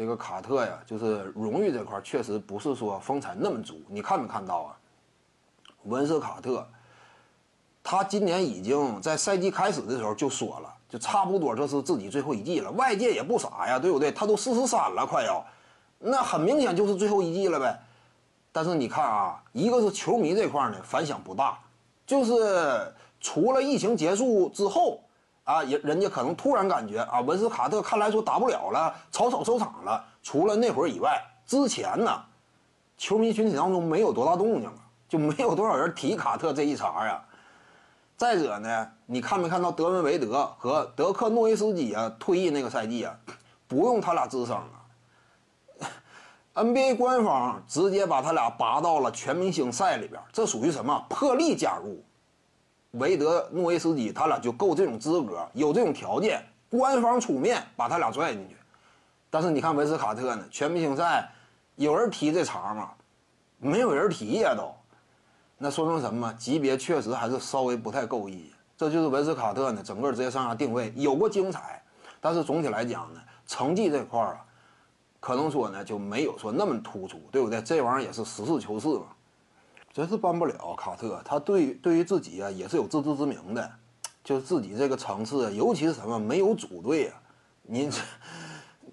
[0.00, 3.82] 这个卡特呀，就是荣誉这块确实不是说风采那么足。
[3.86, 4.76] 你看没看到啊？
[5.82, 6.66] 文斯卡特，
[7.82, 12.70] 他今年已经在赛季开始的时候就说了，就差不多这是自己最后一季了。
[12.70, 14.10] 外界也不傻呀，对不对？
[14.10, 15.44] 他都四十三了，快要，
[15.98, 17.78] 那很明显就是最后一季了呗。
[18.52, 21.58] 但是你看啊，一个是球迷这块呢反响不大，
[22.06, 22.90] 就是
[23.20, 25.02] 除了疫情结束之后
[25.44, 30.04] 啊，人人家可能突然感觉啊，文斯卡特看来说打不了了，草草收场了。
[30.22, 32.22] 除了那会儿以外，之前呢，
[32.96, 34.74] 球迷群体当中没有多大动静啊，
[35.08, 37.22] 就没有多少人提卡特这一茬呀。
[38.16, 43.16] 再者呢，你看没看到德文维德和德克诺维斯基啊退役那个赛季啊，
[43.66, 44.76] 不用他俩吱声啊。
[46.52, 52.04] NBA 官方直接把他俩拔到了全明星赛里边，这属于什么破例加入？
[52.92, 58.56] 韦德、诺维斯基他俩就够这种资格，有这种条件，官方出面把他俩拽进去。
[59.30, 61.30] 但是你看文斯卡特呢，全明星赛
[61.76, 62.90] 有人提这茬吗？
[63.58, 64.74] 没有人提呀都，
[65.56, 66.32] 那说明什么？
[66.34, 68.52] 级别确实还是稍微不太够意。
[68.76, 71.82] 这就是文斯卡特呢整个职业生涯定位有过精彩，
[72.20, 74.44] 但是总体来讲呢，成绩这块啊。
[75.20, 77.60] 可能说呢就没有说那么突出，对不对？
[77.60, 79.04] 这玩意儿也是实事求是嘛，
[79.92, 80.74] 真是办不了。
[80.76, 83.70] 卡特他对对于自己啊也是有自知之明的，
[84.22, 87.20] 就是自己这个层次，尤其是什么没有组队啊。
[87.62, 88.00] 你这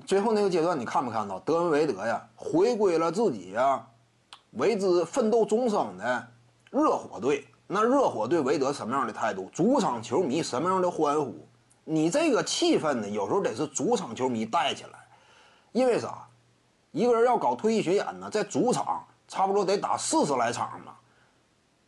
[0.05, 3.85] 最后那个阶段你看没看到德文维德呀回归了自己呀
[4.51, 6.27] 为之奋斗终生的
[6.71, 7.47] 热火队？
[7.67, 9.49] 那热火队韦德什么样的态度？
[9.53, 11.47] 主场球迷什么样的欢呼？
[11.83, 14.91] 你这个气氛呢，有时候得是主场球迷带起来。
[15.73, 16.27] 因为啥？
[16.91, 20.93] 一个人要搞退役巡演呢，在主场差不多得打四十来场嘛。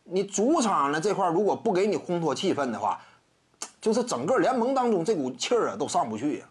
[0.04, 3.00] 你主场呢这块如果不给你烘托气氛的话，
[3.80, 6.46] 就是整个联盟当中这股气儿啊都上不去呀。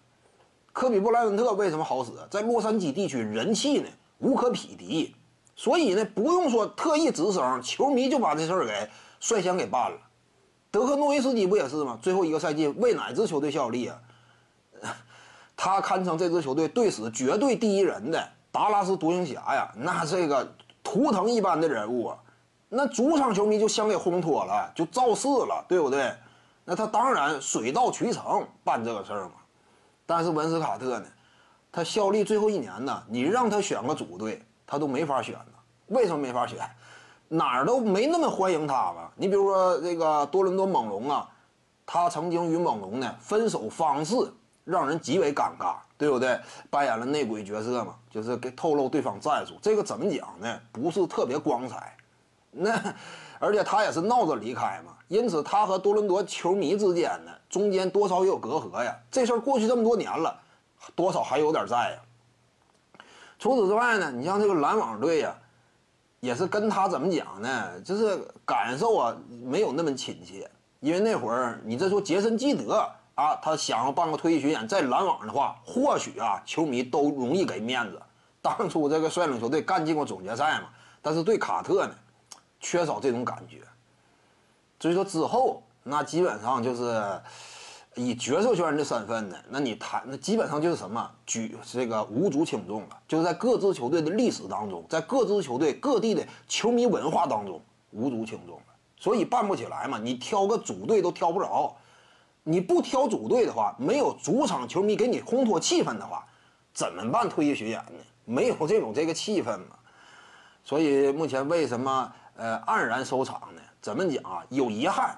[0.71, 2.11] 科比布莱恩特为什么好使？
[2.29, 5.13] 在洛杉矶地区人气呢无可匹敌，
[5.55, 9.97] 所以呢不用说特意吱声，球迷就把这事儿给率先给办了。
[10.71, 11.99] 德克诺维斯基不也是吗？
[12.01, 13.99] 最后一个赛季为哪支球队效力啊？
[15.57, 22.11] 他堪称这支球队队史绝对第一人的达拉斯独行侠呀，那这个图腾一般的人物，
[22.67, 26.13] 那主场球迷就想给烘托了，就造势了，对不对？
[26.65, 29.31] 那他当然水到渠成办这个事儿嘛。
[30.05, 31.05] 但是文斯卡特呢，
[31.71, 35.53] 他效力最后一年呢，你让他选个主队，他都没法选呢。
[35.87, 36.59] 为什么没法选？
[37.27, 39.11] 哪儿都没那么欢迎他吧？
[39.15, 41.29] 你比如说这个多伦多猛龙啊，
[41.85, 44.15] 他曾经与猛龙呢分手方式。
[44.69, 46.39] 让人极为尴尬，对不对？
[46.69, 49.55] 扮演了内鬼角色嘛，就是给透露对方战术。
[49.63, 50.59] 这个怎么讲呢？
[50.71, 51.97] 不是特别光彩。
[52.51, 52.71] 那
[53.39, 58.95] 而且他也是闹着离开嘛，因此他和多伦多球迷之间呢，中间多少也有隔阂呀。
[59.09, 60.39] 这事儿过去这么多年了，
[60.95, 61.99] 多少还有点在呀。
[63.39, 65.35] 除此之外呢，你像这个篮网队呀，
[66.19, 67.81] 也是跟他怎么讲呢？
[67.81, 70.47] 就是感受啊，没有那么亲切。
[70.79, 72.87] 因为那会儿你这说杰森基德。
[73.19, 78.01] 啊，他想要办个退役巡演，在篮网的话，或许啊，球迷都容易给面子。
[78.41, 80.69] 当初这个率领球队干进过总决赛嘛，
[81.01, 81.93] 但是对卡特呢，
[82.61, 83.57] 缺少这种感觉。
[84.79, 87.21] 所以说之后，那基本上就是
[87.95, 98.63] 以角色球员的身份呢，那你谈那基本上就是什么举这个无足轻重了，就是在各支球队的历史当中，在各支球队各地的球迷文化当中无足轻重了。
[98.97, 101.75] 所以办不起来嘛，你挑个主队都挑不着。
[102.43, 106.25] 你不挑主队的话，没有主场球迷给你烘托气氛的话，
[106.73, 107.93] 怎么办退役巡演呢？
[108.25, 109.75] 没有这种这个气氛嘛。
[110.63, 113.61] 所以目前为什么呃黯然收场呢？
[113.81, 114.43] 怎么讲啊？
[114.49, 115.17] 有遗憾。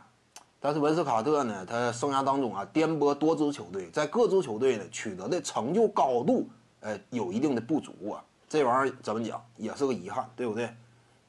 [0.59, 6.47] 但是文斯卡特呢，他生涯当中啊颠簸多支球队，在各支球队呢取得的成就高度，
[6.81, 8.23] 呃有一定的不足啊。
[8.47, 10.69] 这玩意儿怎么讲也是个遗憾，对不对？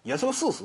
[0.03, 0.65] 也是个事实。